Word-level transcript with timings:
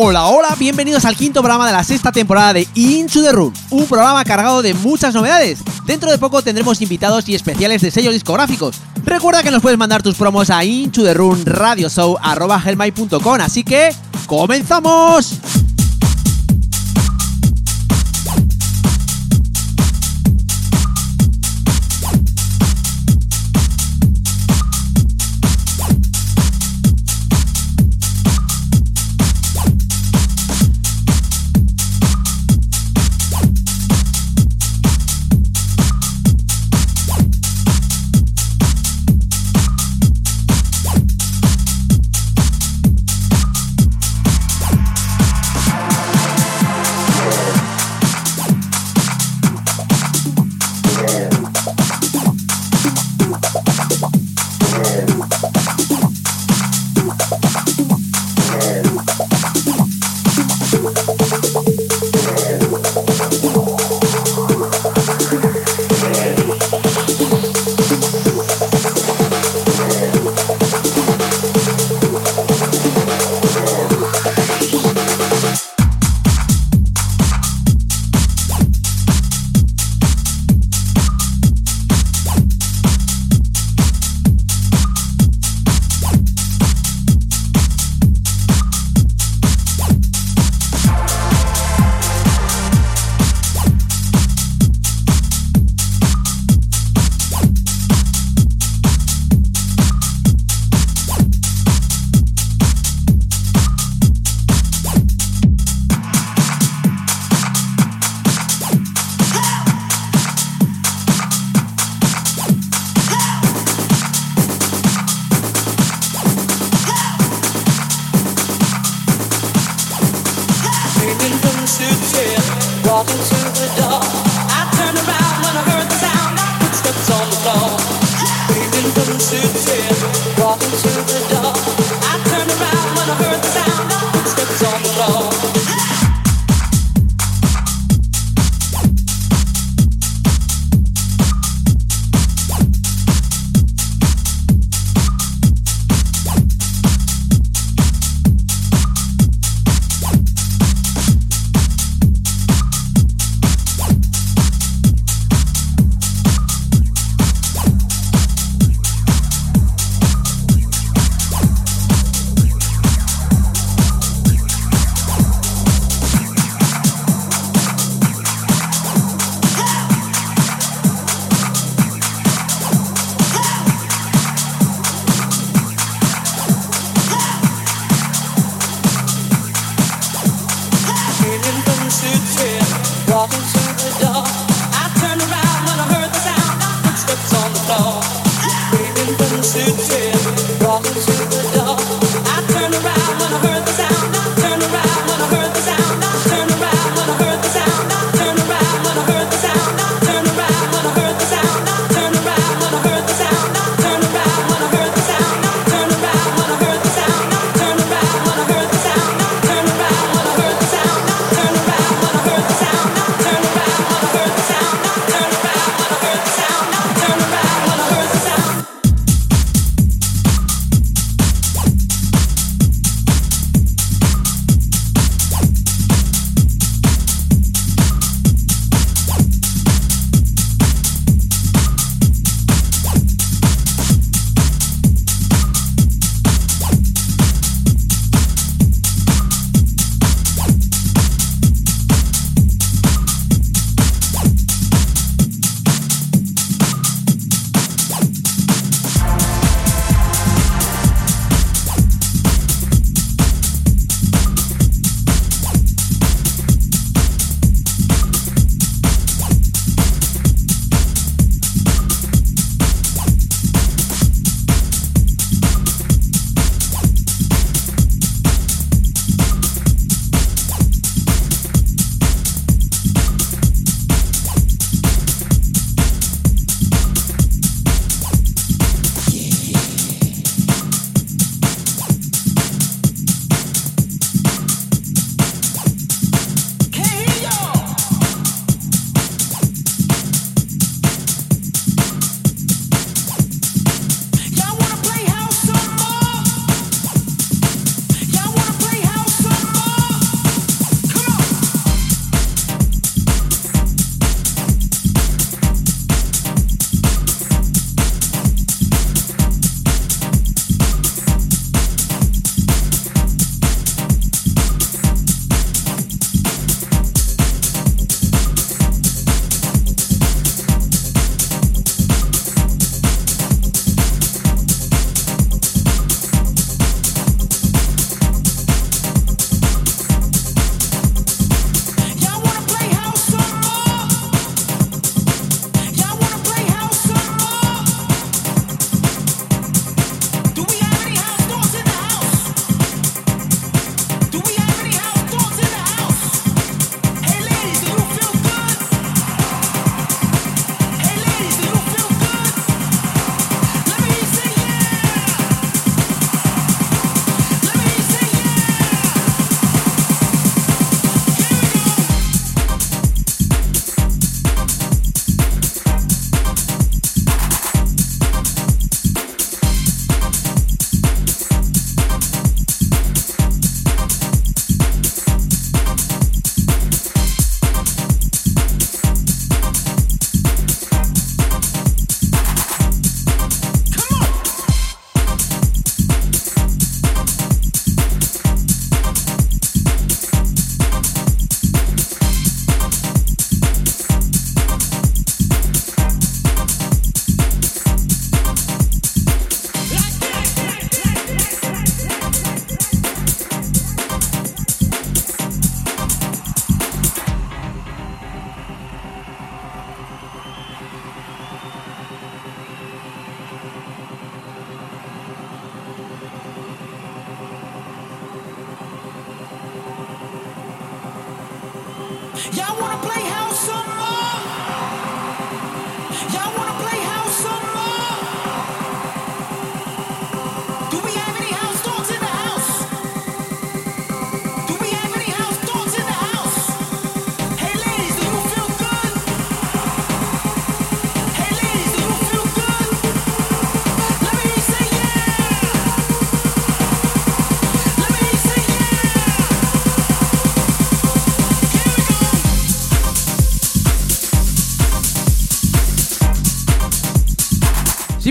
Hola, 0.00 0.28
hola, 0.28 0.54
bienvenidos 0.56 1.04
al 1.04 1.16
quinto 1.16 1.40
programa 1.40 1.66
de 1.66 1.72
la 1.72 1.82
sexta 1.82 2.12
temporada 2.12 2.52
de 2.52 2.68
Into 2.76 3.20
the 3.20 3.32
Room, 3.32 3.52
un 3.70 3.84
programa 3.86 4.24
cargado 4.24 4.62
de 4.62 4.72
muchas 4.72 5.12
novedades. 5.12 5.58
Dentro 5.86 6.08
de 6.08 6.18
poco 6.18 6.40
tendremos 6.40 6.80
invitados 6.80 7.28
y 7.28 7.34
especiales 7.34 7.82
de 7.82 7.90
sellos 7.90 8.12
discográficos. 8.12 8.76
Recuerda 9.04 9.42
que 9.42 9.50
nos 9.50 9.60
puedes 9.60 9.76
mandar 9.76 10.00
tus 10.00 10.14
promos 10.14 10.50
a 10.50 10.64
into 10.64 11.02
the 11.02 11.14
room 11.14 11.44
radio 11.44 11.88
show 11.88 12.16
así 13.40 13.64
que 13.64 13.92
¡comenzamos! 14.28 15.32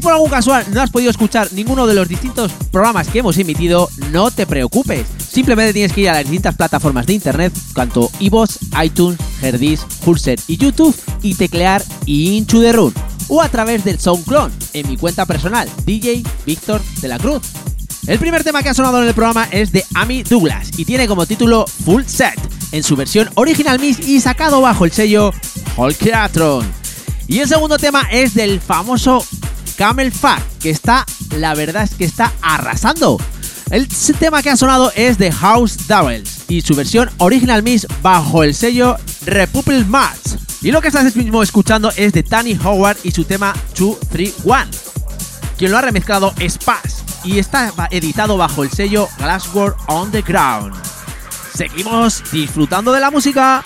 Por 0.07 0.13
algún 0.13 0.29
casual 0.29 0.65
no 0.71 0.81
has 0.81 0.89
podido 0.89 1.11
escuchar 1.11 1.51
ninguno 1.51 1.85
de 1.85 1.93
los 1.93 2.07
distintos 2.07 2.53
programas 2.71 3.09
que 3.09 3.19
hemos 3.19 3.37
emitido, 3.39 3.89
no 4.09 4.31
te 4.31 4.47
preocupes. 4.47 5.05
Simplemente 5.19 5.73
tienes 5.73 5.91
que 5.91 5.99
ir 5.99 6.09
a 6.09 6.13
las 6.13 6.23
distintas 6.23 6.55
plataformas 6.55 7.05
de 7.05 7.11
internet, 7.15 7.51
tanto 7.73 8.09
iVoox, 8.19 8.57
iTunes, 8.85 9.19
Herdis, 9.41 9.81
Pulser 10.05 10.39
y 10.47 10.55
YouTube, 10.55 10.95
y 11.21 11.33
teclear 11.33 11.83
Into 12.05 12.61
the 12.61 12.71
Run, 12.71 12.93
o 13.27 13.41
a 13.41 13.49
través 13.49 13.83
del 13.83 13.99
SoundClone, 13.99 14.53
en 14.71 14.87
mi 14.87 14.95
cuenta 14.95 15.25
personal, 15.25 15.69
DJ 15.85 16.23
Víctor 16.45 16.81
de 17.01 17.07
la 17.09 17.17
Cruz. 17.17 17.41
El 18.07 18.17
primer 18.17 18.45
tema 18.45 18.63
que 18.63 18.69
ha 18.69 18.73
sonado 18.73 19.01
en 19.01 19.09
el 19.09 19.13
programa 19.13 19.49
es 19.51 19.73
de 19.73 19.83
Amy 19.93 20.23
Douglas 20.23 20.69
y 20.79 20.85
tiene 20.85 21.09
como 21.09 21.25
título 21.25 21.65
Full 21.83 22.03
Set, 22.05 22.39
en 22.71 22.81
su 22.81 22.95
versión 22.95 23.29
original 23.35 23.77
Miss 23.77 23.99
y 24.07 24.21
sacado 24.21 24.61
bajo 24.61 24.85
el 24.85 24.93
sello 24.93 25.33
Holkeatron. 25.75 26.65
Y 27.27 27.39
el 27.39 27.47
segundo 27.49 27.77
tema 27.77 28.03
es 28.09 28.33
del 28.35 28.61
famoso 28.61 29.21
Camel 29.77 30.11
Fat, 30.11 30.41
que 30.59 30.71
está, 30.71 31.05
la 31.37 31.53
verdad 31.53 31.83
es 31.83 31.93
que 31.93 32.03
está 32.03 32.33
arrasando. 32.41 33.17
El 33.69 33.87
tema 34.19 34.41
que 34.41 34.49
ha 34.49 34.57
sonado 34.57 34.91
es 34.95 35.17
de 35.17 35.31
House 35.31 35.87
Doubles 35.87 36.45
y 36.47 36.61
su 36.61 36.73
versión 36.73 37.09
Original 37.17 37.61
Miss 37.61 37.85
bajo 38.01 38.43
el 38.43 38.55
sello 38.55 38.97
Republic 39.25 39.85
Mars. 39.85 40.37
Y 40.61 40.71
lo 40.71 40.81
que 40.81 40.87
estás 40.87 41.15
mismo 41.15 41.43
escuchando 41.43 41.91
es 41.95 42.13
de 42.13 42.23
Tony 42.23 42.57
Howard 42.63 42.97
y 43.03 43.11
su 43.11 43.23
tema 43.23 43.53
231. 43.77 44.65
Quien 45.57 45.71
lo 45.71 45.77
ha 45.77 45.81
remezclado 45.81 46.33
es 46.39 46.57
Paz 46.57 47.03
y 47.23 47.39
está 47.39 47.71
editado 47.91 48.37
bajo 48.37 48.63
el 48.63 48.71
sello 48.71 49.07
Glassworld 49.17 49.75
on 49.87 50.11
the 50.11 50.21
Ground. 50.21 50.73
Seguimos 51.53 52.23
disfrutando 52.31 52.91
de 52.91 52.99
la 52.99 53.11
música. 53.11 53.63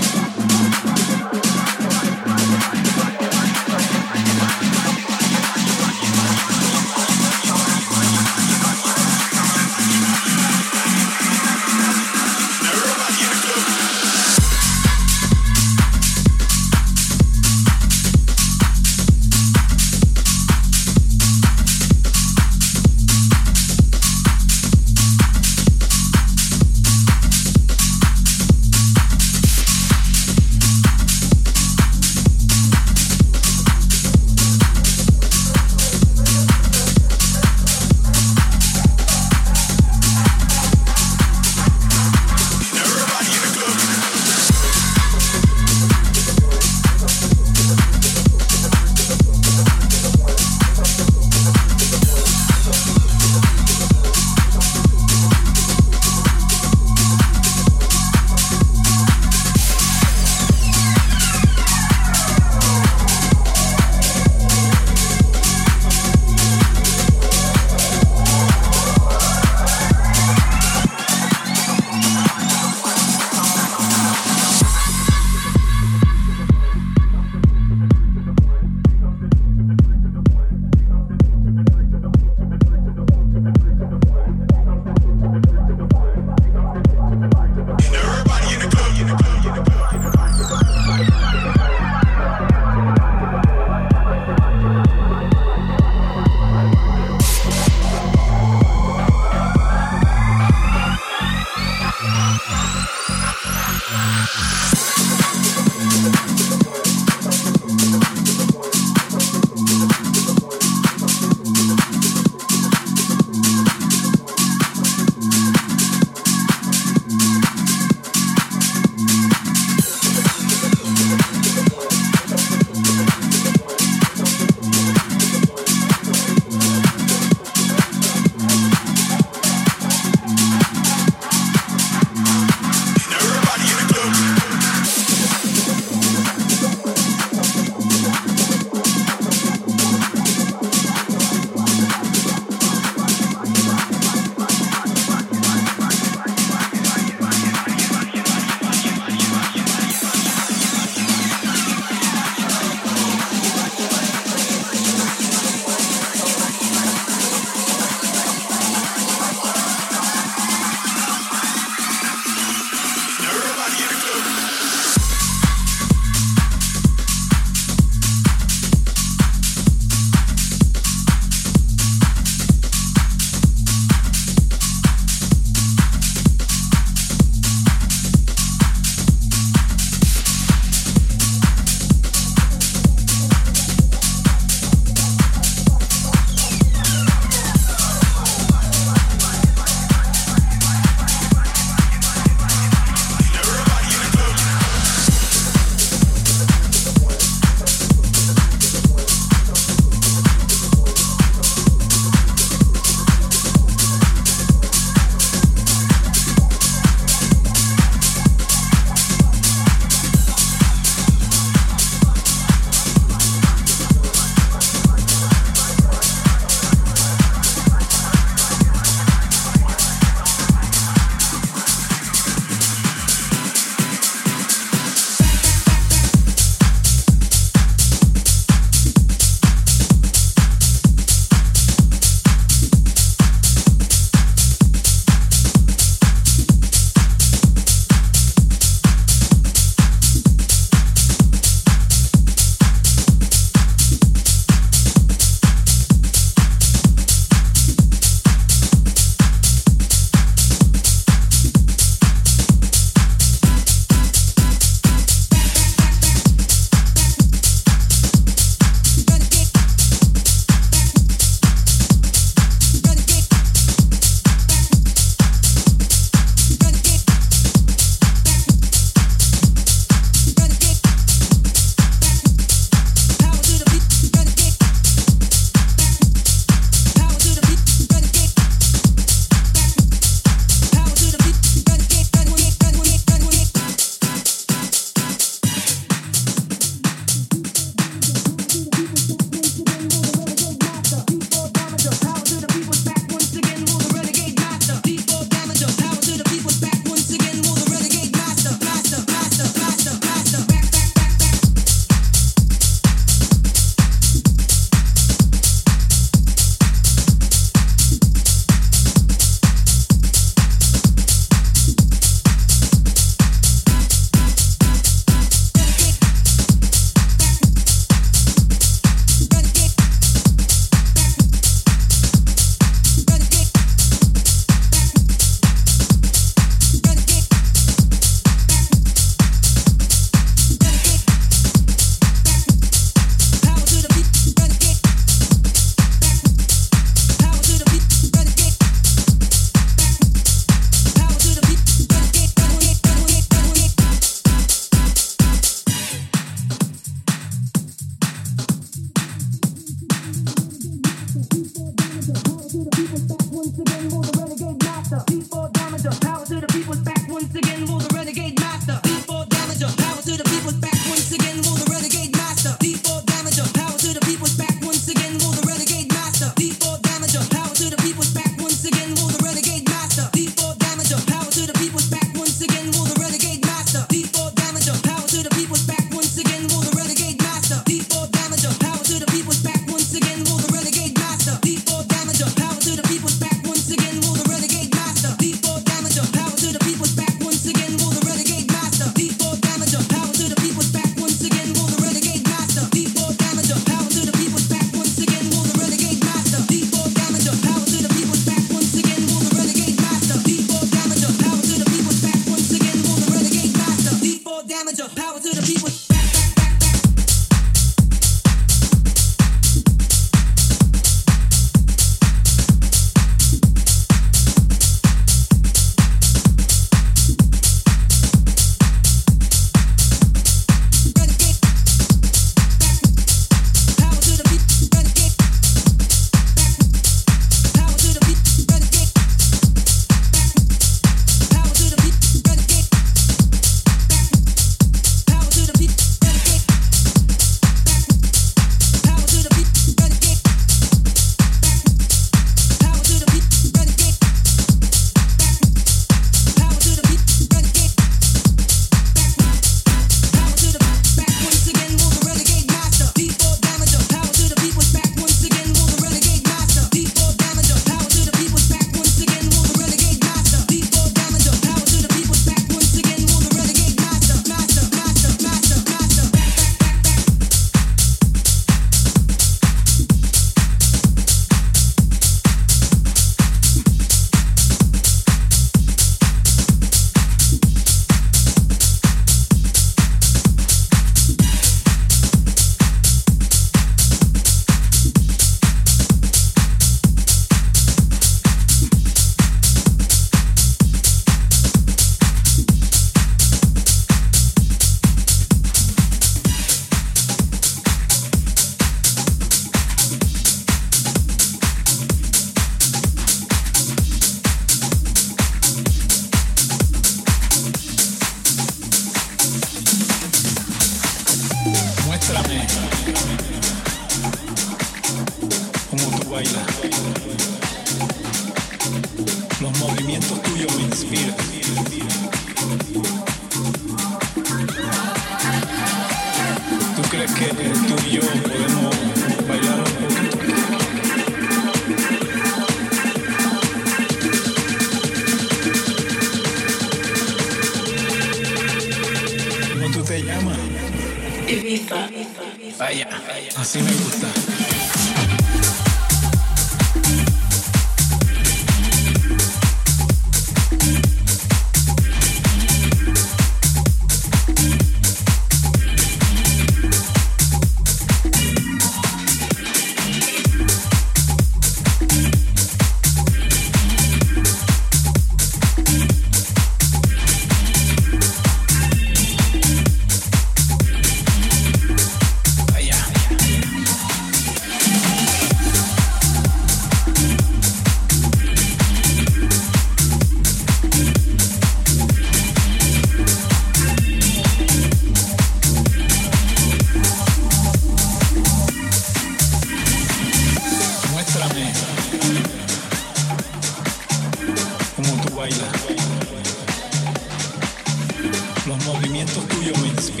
Eh, 599.86 600.00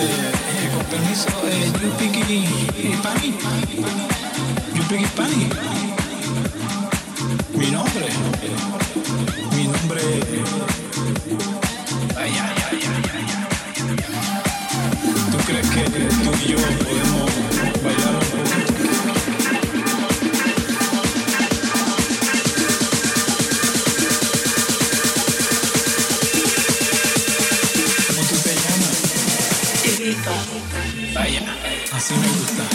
eh, 0.00 0.68
con 0.74 0.84
permiso, 0.90 1.28
eh, 1.46 1.72
you 1.80 1.90
piqui 1.96 2.44
eh, 2.76 2.98
pani, 3.00 3.30
pani. 5.14 5.50
Mi 7.54 7.70
nombre. 7.70 8.87
si 32.08 32.14
me 32.14 32.26
gusta. 32.26 32.67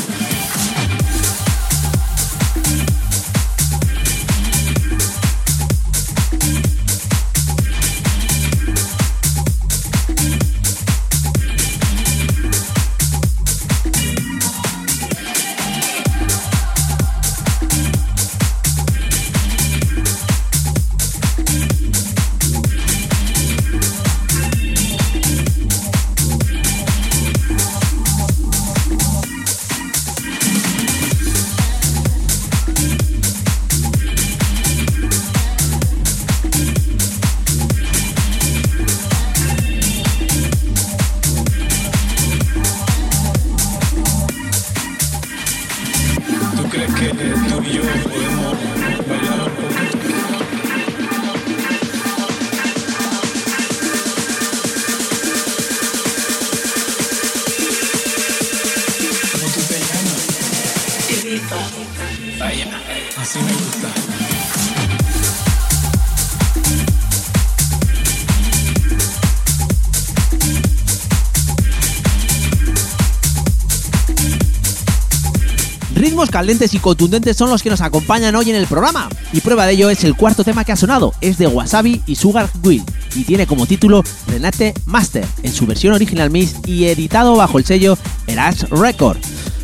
Caldentes 76.34 76.74
y 76.74 76.80
contundentes 76.80 77.38
son 77.38 77.50
los 77.50 77.62
que 77.62 77.70
nos 77.70 77.82
acompañan 77.82 78.36
hoy 78.36 78.50
en 78.50 78.56
el 78.56 78.68
programa. 78.68 79.10
Y 79.32 79.42
prueba 79.42 79.66
de 79.66 79.74
ello 79.74 79.90
es 79.90 80.04
el 80.04 80.16
cuarto 80.16 80.44
tema 80.44 80.64
que 80.64 80.72
ha 80.72 80.76
sonado, 80.76 81.14
es 81.22 81.38
de 81.38 81.48
Wasabi 81.48 82.02
y 82.08 82.16
Sugar 82.16 82.50
Will, 82.64 82.84
y 83.16 83.24
tiene 83.24 83.46
como 83.46 83.66
título 83.66 84.04
Renate 84.28 84.74
Master, 84.86 85.26
en 85.44 85.54
su 85.54 85.66
versión 85.66 85.94
original 85.94 86.30
Miss 86.30 86.56
y 86.66 86.86
editado 86.86 87.36
bajo 87.36 87.58
el 87.58 87.66
sello 87.66 87.98
Erash 88.28 88.64
Record. 88.70 89.18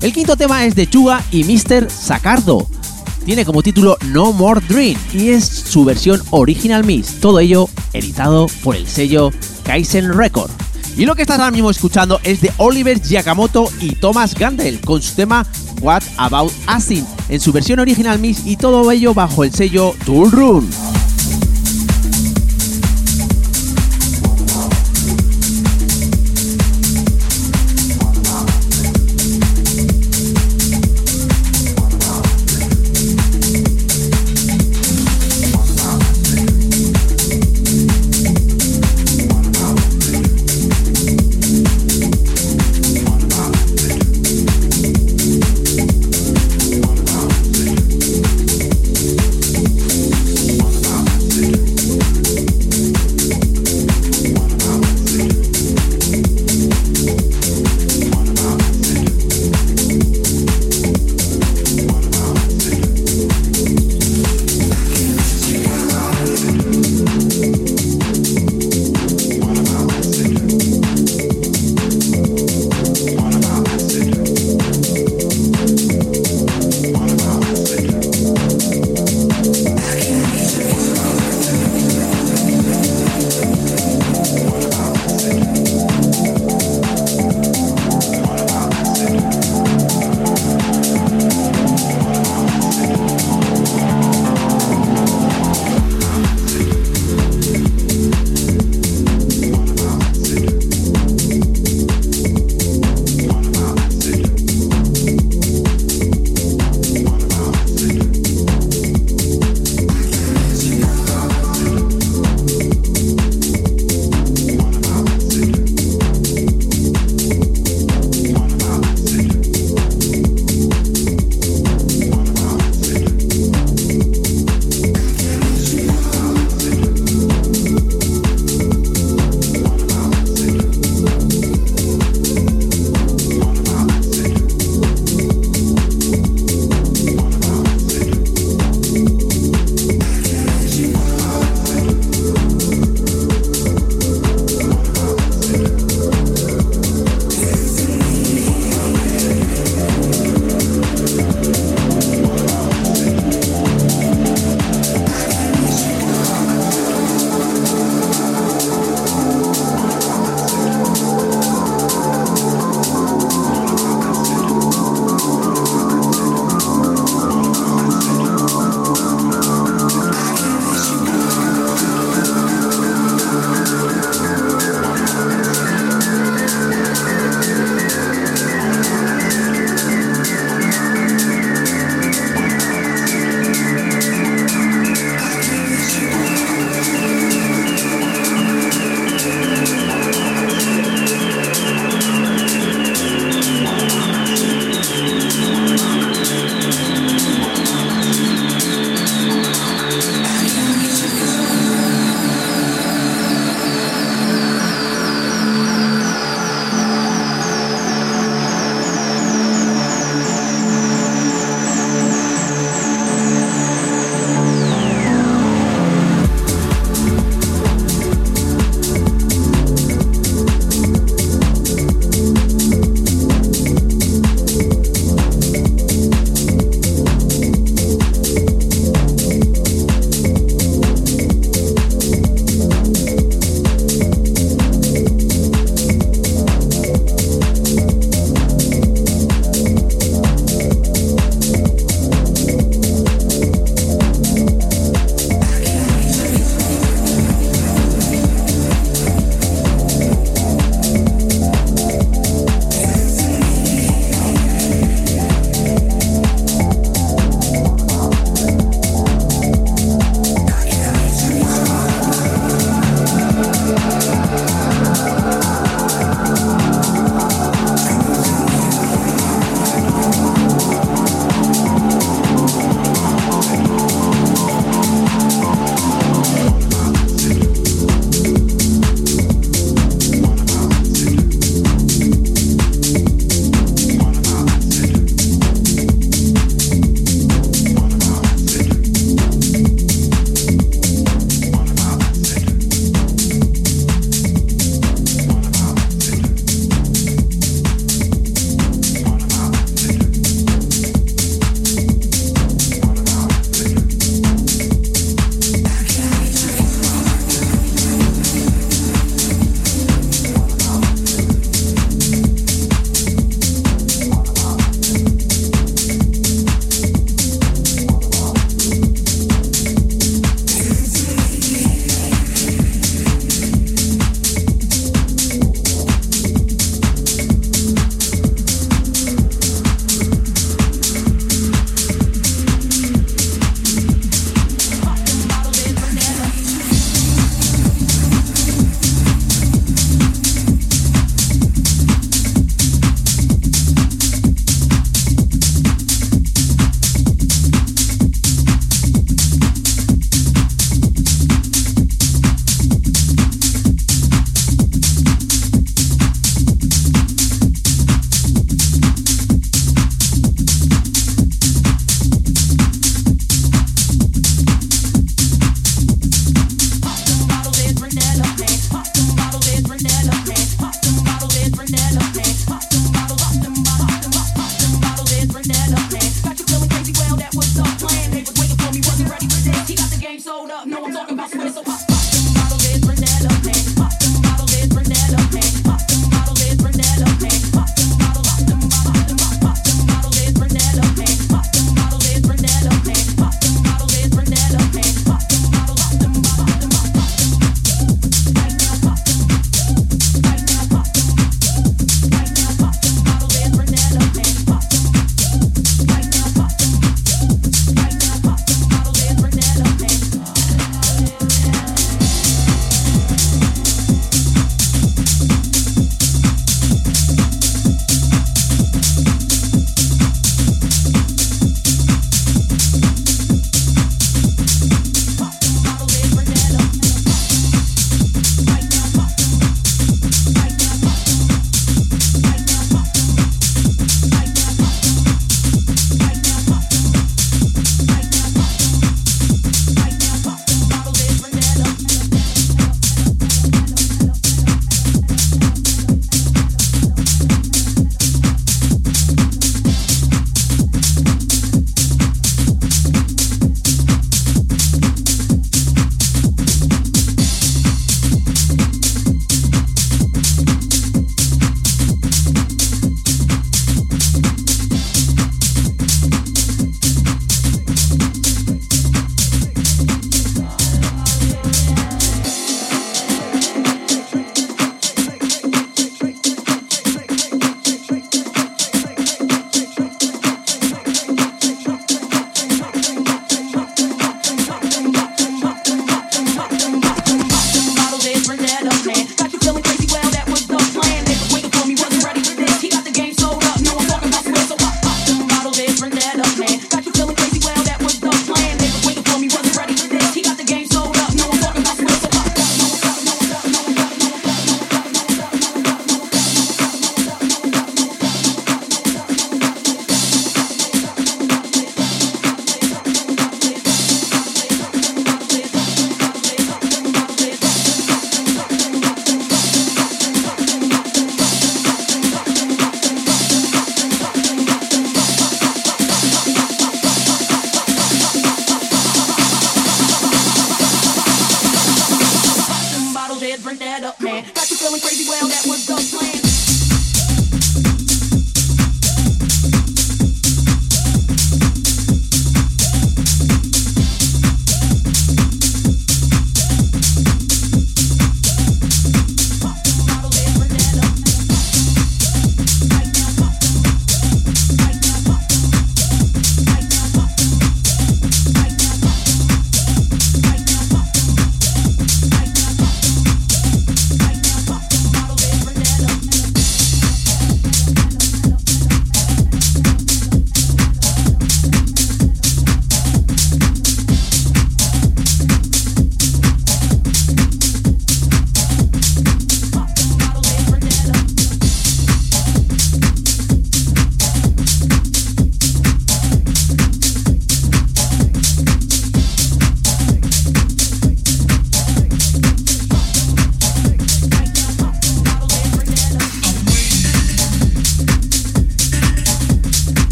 El 0.00 0.12
quinto 0.12 0.36
tema 0.36 0.64
es 0.64 0.74
de 0.74 0.88
Chuga 0.88 1.22
y 1.30 1.44
Mr. 1.44 1.90
Sacardo. 1.90 2.66
Tiene 3.24 3.44
como 3.44 3.62
título 3.62 3.96
No 4.06 4.32
More 4.32 4.60
Dream 4.68 4.98
y 5.12 5.28
es 5.30 5.44
su 5.44 5.84
versión 5.84 6.22
original 6.30 6.84
Miss, 6.84 7.20
todo 7.20 7.40
ello 7.40 7.68
editado 7.92 8.46
por 8.62 8.76
el 8.76 8.86
sello 8.86 9.32
Kaizen 9.64 10.12
Record. 10.12 10.50
Y 10.96 11.06
lo 11.06 11.16
que 11.16 11.22
estás 11.22 11.40
ahora 11.40 11.50
mismo 11.50 11.70
escuchando 11.70 12.20
es 12.22 12.40
de 12.40 12.52
Oliver 12.58 13.00
Giacomoto 13.00 13.68
y 13.80 13.96
Thomas 13.96 14.34
Gandel 14.34 14.80
con 14.80 15.02
su 15.02 15.14
tema 15.14 15.46
What 15.80 16.02
About 16.16 16.52
Asin 16.66 17.04
en 17.28 17.40
su 17.40 17.52
versión 17.52 17.80
original 17.80 18.18
Miss 18.18 18.46
y 18.46 18.56
todo 18.56 18.90
ello 18.92 19.12
bajo 19.12 19.42
el 19.44 19.52
sello 19.52 19.94
Tool 20.04 20.30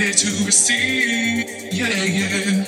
ready 0.00 0.12
to 0.14 0.44
receive. 0.46 1.72
Yeah, 1.72 2.04
yeah. 2.04 2.64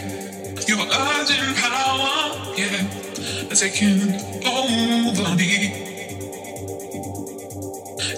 Your 0.69 0.85
urgent 0.85 1.57
power, 1.57 2.55
yeah, 2.57 2.85
taking 3.55 4.13
over 4.47 5.35
me. 5.37 5.53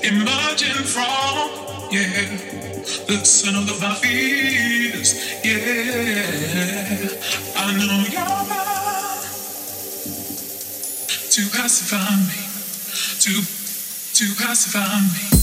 Emerging 0.03 0.85
from, 0.95 1.51
yeah, 1.93 2.27
the 3.07 3.25
center 3.25 3.73
of 3.73 3.81
my 3.81 3.95
fears. 3.95 5.11
Yeah, 5.45 7.09
I 7.57 7.73
know 7.79 8.05
you're 8.11 8.45
mind 8.51 9.23
to 11.31 11.43
pacify 11.57 12.17
me, 12.31 12.41
to 13.21 13.33
to 14.15 14.25
pacify 14.43 15.01
me. 15.01 15.34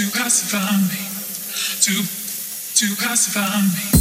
To 0.00 0.10
pacify 0.12 0.76
me, 0.88 1.04
to 1.80 2.02
to 2.74 2.96
pacify 2.96 3.60
me. 3.60 3.99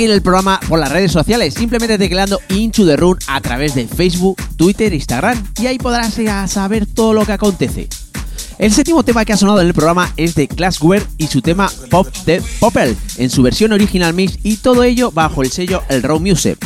Seguir 0.00 0.14
el 0.14 0.22
programa 0.22 0.58
por 0.66 0.78
las 0.78 0.90
redes 0.90 1.12
sociales 1.12 1.52
simplemente 1.52 1.98
tecleando 1.98 2.40
Into 2.48 2.86
the 2.86 2.96
Run 2.96 3.18
a 3.26 3.38
través 3.42 3.74
de 3.74 3.86
Facebook, 3.86 4.40
Twitter, 4.56 4.94
Instagram 4.94 5.46
y 5.60 5.66
ahí 5.66 5.76
podrás 5.76 6.16
ya 6.16 6.48
saber 6.48 6.86
todo 6.86 7.12
lo 7.12 7.26
que 7.26 7.32
acontece. 7.32 7.86
El 8.56 8.72
séptimo 8.72 9.02
tema 9.02 9.26
que 9.26 9.34
ha 9.34 9.36
sonado 9.36 9.60
en 9.60 9.66
el 9.66 9.74
programa 9.74 10.10
es 10.16 10.34
de 10.34 10.48
Classware 10.48 11.06
y 11.18 11.26
su 11.26 11.42
tema 11.42 11.70
Pop 11.90 12.08
the 12.24 12.42
Popple 12.60 12.96
en 13.18 13.28
su 13.28 13.42
versión 13.42 13.72
original 13.72 14.14
mix 14.14 14.38
y 14.42 14.56
todo 14.56 14.84
ello 14.84 15.10
bajo 15.10 15.42
el 15.42 15.50
sello 15.50 15.82
El 15.90 16.02
Raw 16.02 16.18
Music. 16.18 16.56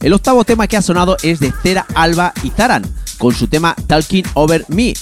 El 0.00 0.12
octavo 0.12 0.44
tema 0.44 0.66
que 0.66 0.76
ha 0.76 0.82
sonado 0.82 1.16
es 1.22 1.40
de 1.40 1.50
Cera 1.62 1.86
Alba 1.94 2.34
y 2.42 2.50
Zaran 2.50 2.84
con 3.16 3.34
su 3.34 3.46
tema 3.46 3.74
Talking 3.86 4.26
Over 4.34 4.66
Me. 4.68 4.92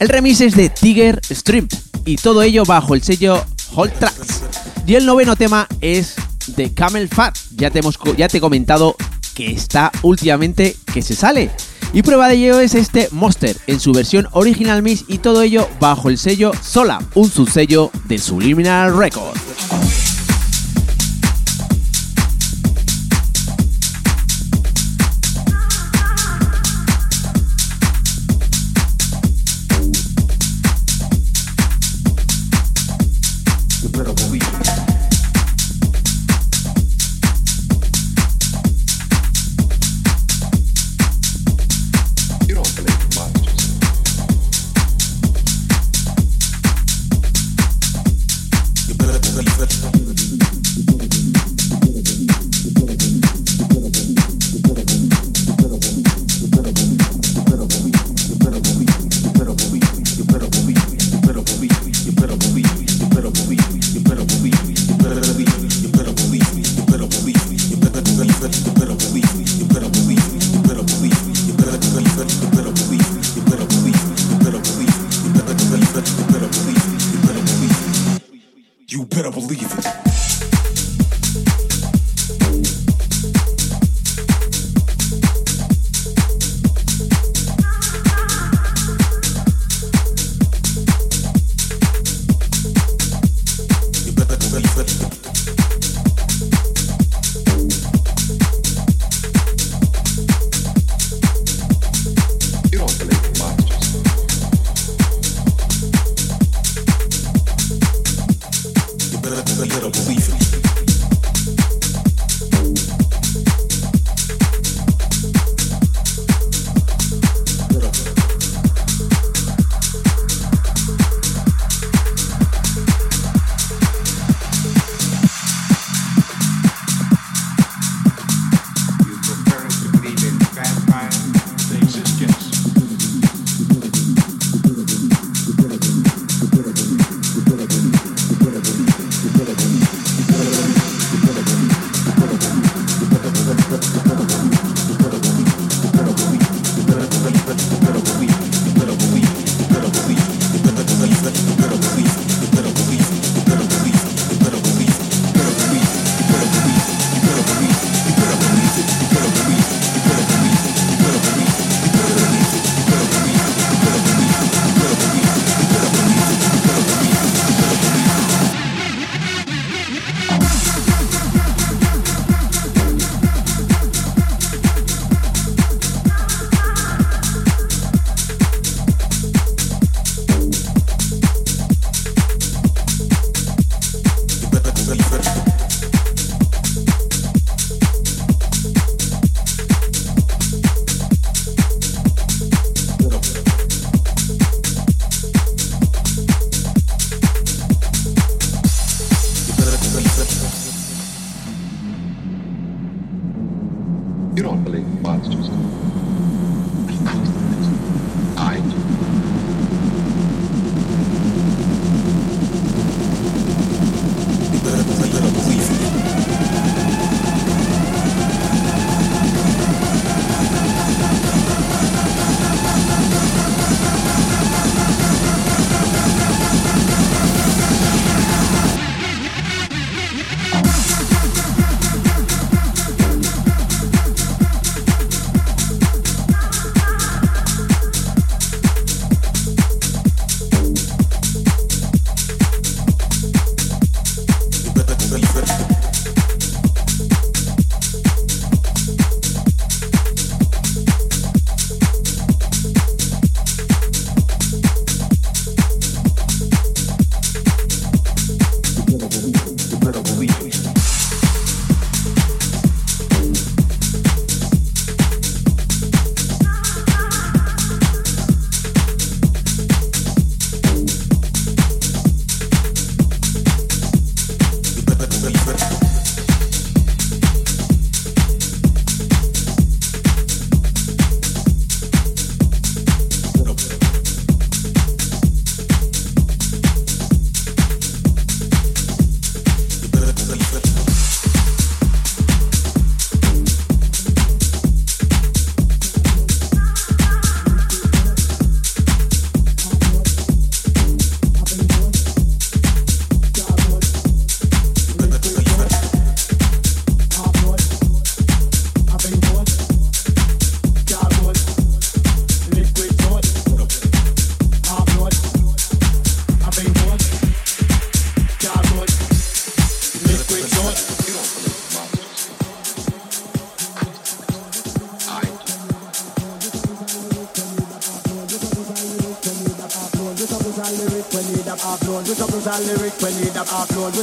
El 0.00 0.10
remix 0.10 0.42
es 0.42 0.54
de 0.54 0.68
Tiger 0.68 1.18
Stream 1.30 1.66
y 2.04 2.16
todo 2.16 2.42
ello 2.42 2.64
bajo 2.66 2.94
el 2.94 3.02
sello 3.02 3.42
Hold 3.74 3.94
Tracks. 3.98 4.42
Y 4.86 4.96
el 4.96 5.06
noveno 5.06 5.34
tema 5.34 5.66
es 5.80 6.16
de 6.46 6.72
Camel 6.72 7.08
Fat. 7.08 7.36
Ya 7.56 7.70
te, 7.70 7.80
hemos, 7.80 7.98
ya 8.16 8.28
te 8.28 8.38
he 8.38 8.40
comentado 8.40 8.96
que 9.34 9.52
está 9.52 9.90
últimamente 10.02 10.76
que 10.92 11.02
se 11.02 11.14
sale. 11.14 11.50
Y 11.92 12.02
prueba 12.02 12.28
de 12.28 12.34
ello 12.34 12.60
es 12.60 12.74
este 12.74 13.08
Monster 13.10 13.56
en 13.66 13.78
su 13.78 13.92
versión 13.92 14.26
original 14.32 14.82
mix 14.82 15.04
y 15.08 15.18
todo 15.18 15.42
ello 15.42 15.68
bajo 15.78 16.08
el 16.08 16.16
sello 16.16 16.52
Sola, 16.62 17.02
un 17.14 17.30
subsello 17.30 17.90
de 18.04 18.18
Subliminal 18.18 18.96
Records. 18.96 20.11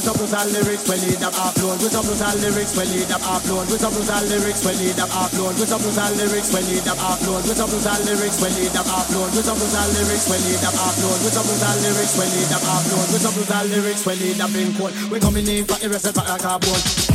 We 0.00 0.06
suppose 0.08 0.32
our 0.32 0.48
lyrics 0.48 0.88
when 0.88 0.96
need 1.04 1.20
up 1.20 1.36
upload. 1.36 1.76
We 1.76 1.92
suppose 1.92 2.24
our 2.24 2.32
lyrics 2.40 2.72
when 2.72 2.88
need 2.88 3.12
up 3.12 3.20
upload. 3.20 3.68
We 3.68 3.76
suppose 3.76 4.08
our 4.08 4.24
lyrics 4.24 4.64
when 4.64 4.80
need 4.80 4.96
up 4.96 5.12
upload. 5.12 5.60
We 5.60 5.66
suppose 5.68 5.98
our 6.00 6.08
lyrics 6.16 6.48
when 6.56 6.64
need 6.72 6.88
up 6.88 6.96
upload. 6.96 7.44
We 7.44 7.52
suppose 7.52 7.84
our 7.84 8.00
lyrics 8.08 8.40
when 8.40 8.52
need 8.56 8.72
up 8.80 8.88
upload. 8.88 9.28
We 9.36 9.44
suppose 9.44 9.76
our 9.76 9.88
lyrics 9.92 10.24
when 10.24 10.40
need 10.40 10.64
up 10.64 10.72
upload. 10.72 11.20
We 11.20 11.28
suppose 11.28 11.60
our 11.68 11.76
lyrics 11.84 12.16
when 12.16 12.30
need 12.32 12.48
up 12.48 12.64
upload. 12.64 13.12
We 13.12 13.18
suppose 13.20 13.50
our 13.52 13.64
lyrics 13.68 14.06
when 14.08 14.18
need 14.24 14.40
up 14.40 14.54
in 14.56 14.72
court. 14.72 14.96
We 15.12 15.20
coming 15.20 15.46
in 15.46 15.68
for 15.68 15.76
irrespective 15.84 16.24
of 16.24 16.30
our 16.32 16.38
carbon. 16.40 17.09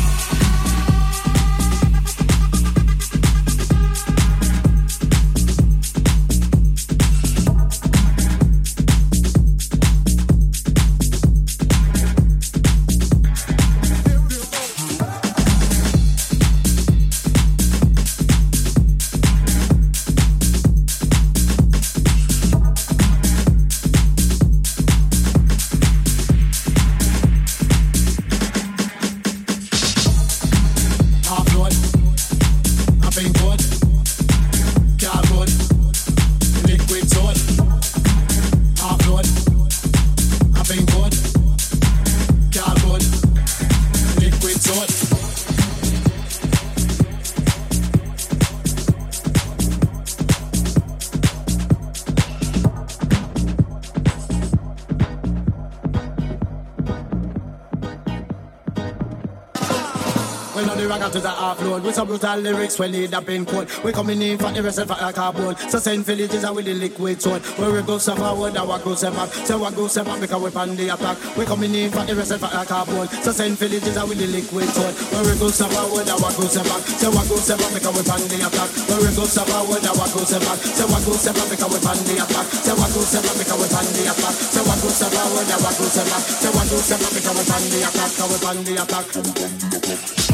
The 61.79 61.85
With 61.85 61.95
some 61.95 62.07
brutal 62.07 62.37
lyrics 62.39 62.79
we 62.79 62.87
lead 62.87 63.13
up 63.13 63.29
in 63.29 63.45
code 63.45 63.69
We 63.83 63.91
coming 63.91 64.21
in 64.21 64.37
for 64.37 64.51
the 64.51 64.61
rest 64.63 64.79
of 64.79 64.91
our 64.91 65.13
carbon 65.13 65.55
So 65.69 65.79
send 65.79 66.05
villages 66.05 66.43
and 66.43 66.55
with 66.55 66.65
the 66.65 66.73
liquid 66.73 67.21
sword 67.21 67.41
Where 67.57 67.71
we 67.71 67.81
go 67.81 67.97
step 67.97 68.17
forward 68.17 68.53
we 68.53 68.77
go 68.83 68.95
step 68.95 69.13
back 69.13 69.29
Say 69.29 69.55
we 69.55 69.69
go 69.71 69.87
step 69.87 70.05
back 70.05 70.19
because 70.19 70.41
we 70.41 70.51
pan 70.51 70.75
the 70.75 70.89
attack 70.89 71.17
We 71.37 71.45
coming 71.45 71.73
in 71.75 71.91
for 71.91 72.03
the 72.03 72.15
rest 72.15 72.31
of 72.31 72.43
our 72.43 72.65
carbon 72.65 73.07
So 73.23 73.31
send 73.31 73.57
villages 73.57 73.95
and 73.97 74.07
with 74.09 74.19
the 74.19 74.27
liquid 74.27 74.69
sword 74.69 74.93
Where 75.13 75.23
we 75.25 75.33
go 75.39 75.49
step 75.49 75.71
forward 75.71 76.05
we 76.05 76.29
go 76.35 76.45
step 76.47 76.65
back 76.65 76.81
Say 76.85 77.09
we 77.09 77.21
go 77.27 77.35
step 77.39 77.59
back 77.59 77.71
because 77.73 77.95
we 77.95 78.03
pan 78.03 78.21
the 78.29 78.37
attack 78.45 78.69
Where 78.89 79.01
we 79.01 79.09
go 79.15 79.23
step 79.25 79.47
forward 79.47 79.81
we 79.81 80.05
go 80.05 80.21
step 80.25 80.41
back 80.43 80.59
Say 80.59 80.85
we 80.85 80.97
go 81.05 81.13
step 81.15 81.35
back 81.35 81.47
because 81.49 81.71
we 81.71 81.79
pan 81.81 81.99
the 82.05 82.13
attack 82.21 82.47
Say 82.51 82.73
we 82.75 82.85
go 82.89 83.01
step 83.03 83.23
back 83.25 83.35
because 83.37 83.59
we 83.59 83.67
pan 83.69 83.87
the 83.95 84.01
attack 84.11 84.35
Say 84.35 84.63
we 84.63 84.75
go 84.79 84.89
step 84.89 85.11
forward 85.13 85.45
we 85.45 85.71
go 85.75 85.85
step 85.89 86.07
back 86.09 86.23
Say 86.25 86.51
we 86.51 86.63
go 86.65 86.77
step 86.81 86.99
back 87.01 87.13
because 87.15 87.35
we 87.35 87.43
pan 87.45 87.63
the 87.69 87.79
attack 87.85 88.11
Because 88.15 88.29
we 88.31 88.37
pan 88.41 88.57
the 88.63 88.73
attack 88.81 90.24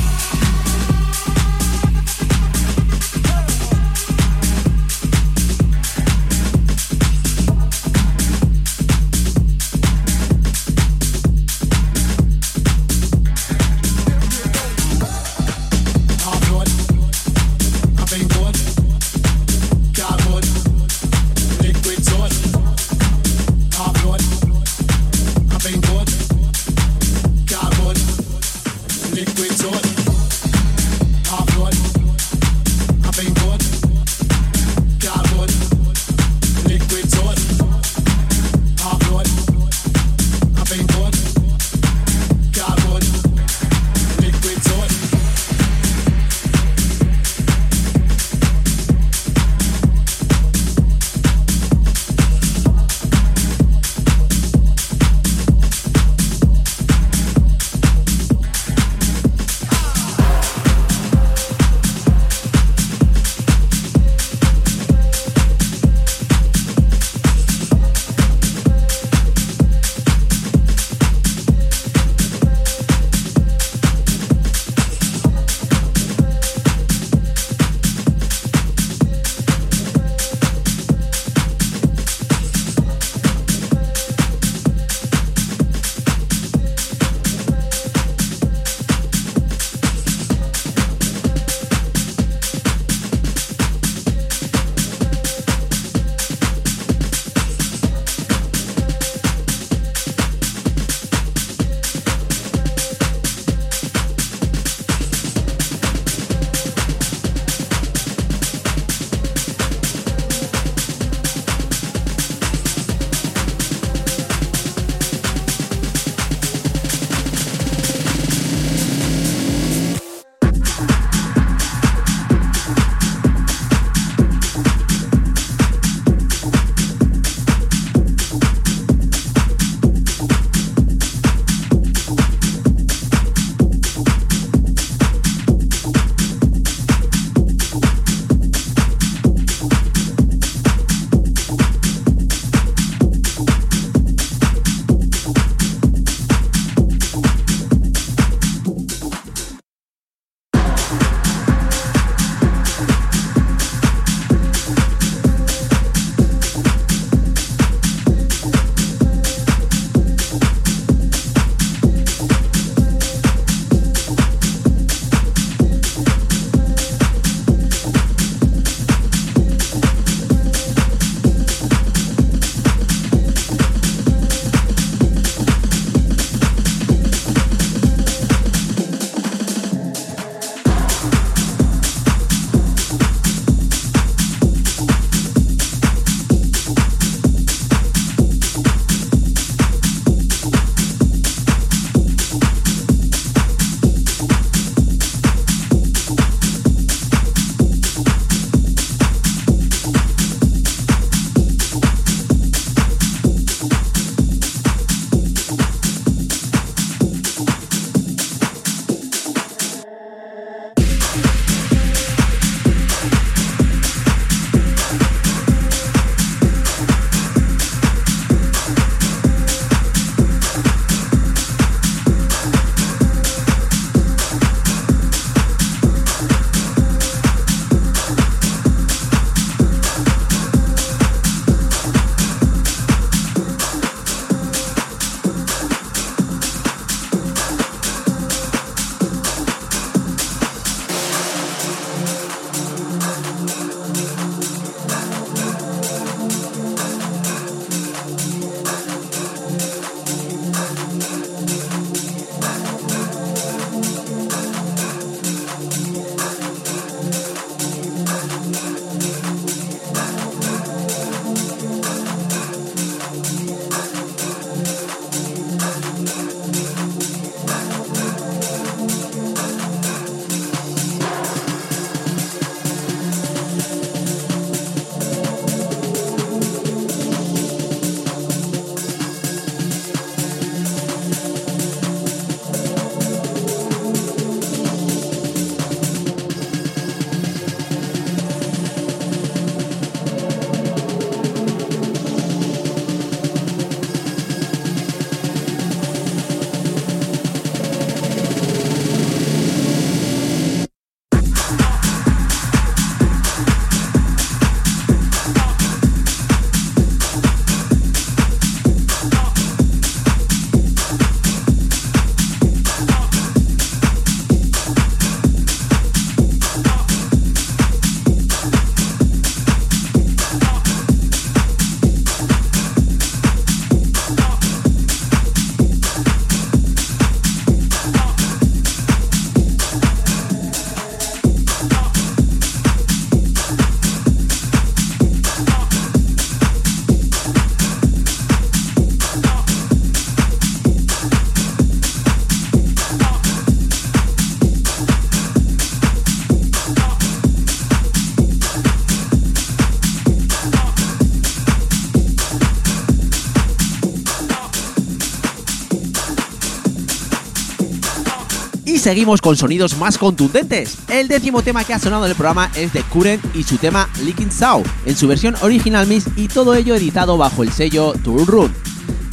seguimos 358.82 359.22
con 359.22 359.38
sonidos 359.38 359.78
más 359.78 360.00
contundentes. 360.00 360.80
El 360.90 361.08
décimo 361.08 361.44
tema 361.44 361.64
que 361.64 361.74
ha 361.74 361.80
sonado 361.80 362.06
en 362.06 362.12
el 362.12 362.18
programa 362.18 362.52
es 362.56 362.74
de 362.74 362.82
Current 362.82 363.24
y 363.36 363.44
su 363.44 363.58
tema 363.58 363.88
Leaking 364.04 364.32
Sound, 364.32 364.66
en 364.88 364.96
su 364.96 365.08
versión 365.08 365.36
original 365.42 365.86
mix 365.86 366.06
y 366.16 366.28
todo 366.28 366.56
ello 366.56 366.74
editado 366.74 367.16
bajo 367.16 367.44
el 367.44 367.52
sello 367.52 367.94
Tour 368.04 368.26
Run. 368.26 368.52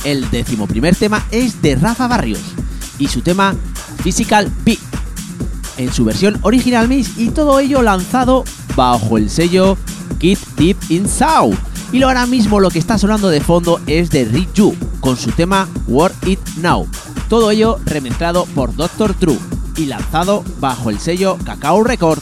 El 0.04 0.28
décimo 0.30 0.66
primer 0.66 0.96
tema 0.96 1.22
es 1.30 1.60
de 1.60 1.76
Rafa 1.76 2.08
Barrios 2.08 2.40
y 2.98 3.08
su 3.08 3.20
tema 3.20 3.54
Physical 4.02 4.50
Beat, 4.64 4.78
en 5.76 5.92
su 5.92 6.06
versión 6.06 6.38
original 6.42 6.88
mix 6.88 7.18
y 7.18 7.28
todo 7.28 7.60
ello 7.60 7.82
lanzado 7.82 8.44
bajo 8.74 9.18
el 9.18 9.28
sello 9.28 9.76
Kid 10.18 10.38
Deep 10.56 10.78
in 10.88 11.06
Sound. 11.06 11.58
Y 11.92 12.02
ahora 12.02 12.24
mismo 12.24 12.58
lo 12.58 12.70
que 12.70 12.78
está 12.78 12.96
sonando 12.96 13.28
de 13.28 13.42
fondo 13.42 13.80
es 13.86 14.08
de 14.10 14.24
Rick 14.24 14.54
Yu 14.54 14.74
con 15.00 15.18
su 15.18 15.30
tema 15.32 15.68
Work 15.88 16.26
It 16.26 16.40
Now. 16.56 16.88
Todo 17.28 17.50
ello 17.50 17.78
remezclado 17.84 18.46
por 18.54 18.74
Dr. 18.74 19.12
True 19.12 19.57
y 19.78 19.86
lanzado 19.86 20.44
bajo 20.60 20.90
el 20.90 20.98
sello 20.98 21.38
Cacao 21.44 21.82
Record. 21.82 22.20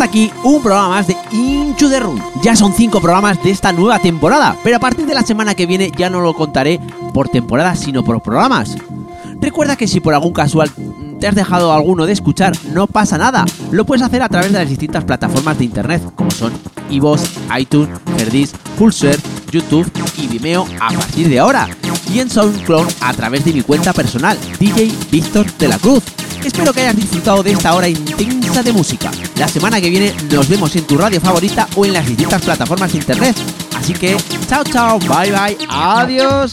Hasta 0.00 0.08
aquí 0.08 0.32
un 0.44 0.62
programa 0.62 0.88
más 0.88 1.06
de 1.08 1.16
Into 1.30 1.90
the 1.90 2.00
Room. 2.00 2.18
Ya 2.42 2.56
son 2.56 2.72
cinco 2.72 3.02
programas 3.02 3.42
de 3.42 3.50
esta 3.50 3.70
nueva 3.70 3.98
temporada, 3.98 4.56
pero 4.64 4.78
a 4.78 4.80
partir 4.80 5.04
de 5.04 5.14
la 5.14 5.20
semana 5.20 5.54
que 5.54 5.66
viene 5.66 5.92
ya 5.94 6.08
no 6.08 6.22
lo 6.22 6.32
contaré 6.32 6.80
por 7.12 7.28
temporada, 7.28 7.76
sino 7.76 8.02
por 8.02 8.22
programas. 8.22 8.78
Recuerda 9.42 9.76
que 9.76 9.86
si 9.86 10.00
por 10.00 10.14
algún 10.14 10.32
casual 10.32 10.70
te 11.20 11.26
has 11.26 11.34
dejado 11.34 11.74
alguno 11.74 12.06
de 12.06 12.14
escuchar, 12.14 12.54
no 12.72 12.86
pasa 12.86 13.18
nada. 13.18 13.44
Lo 13.72 13.84
puedes 13.84 14.02
hacer 14.02 14.22
a 14.22 14.30
través 14.30 14.50
de 14.52 14.58
las 14.58 14.70
distintas 14.70 15.04
plataformas 15.04 15.58
de 15.58 15.66
internet, 15.66 16.02
como 16.16 16.30
son 16.30 16.50
iVoox, 16.88 17.20
iTunes, 17.58 17.90
Herdis, 18.16 18.54
Pulser, 18.78 19.18
YouTube 19.50 19.90
y 20.16 20.28
Vimeo 20.28 20.66
a 20.80 20.94
partir 20.94 21.28
de 21.28 21.40
ahora. 21.40 21.68
Y 22.10 22.20
en 22.20 22.30
SoundCloud 22.30 22.88
a 23.02 23.12
través 23.12 23.44
de 23.44 23.52
mi 23.52 23.60
cuenta 23.60 23.92
personal, 23.92 24.38
DJ 24.58 24.92
Víctor 25.10 25.52
de 25.58 25.68
la 25.68 25.78
Cruz. 25.78 26.04
Espero 26.44 26.72
que 26.72 26.80
hayas 26.80 26.96
disfrutado 26.96 27.42
de 27.42 27.52
esta 27.52 27.74
hora 27.74 27.88
intensa 27.88 28.62
de 28.62 28.72
música. 28.72 29.10
La 29.36 29.48
semana 29.48 29.80
que 29.80 29.90
viene 29.90 30.14
nos 30.30 30.48
vemos 30.48 30.74
en 30.76 30.84
tu 30.84 30.96
radio 30.96 31.20
favorita 31.20 31.68
o 31.76 31.84
en 31.84 31.92
las 31.92 32.06
distintas 32.06 32.42
plataformas 32.42 32.92
de 32.92 32.98
internet. 32.98 33.36
Así 33.76 33.92
que, 33.92 34.16
chao, 34.48 34.64
chao, 34.64 34.98
bye, 34.98 35.30
bye, 35.30 35.58
adiós. 35.68 36.52